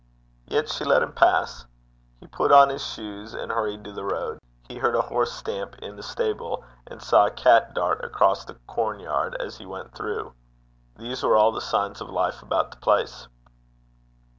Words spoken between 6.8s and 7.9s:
and saw a cat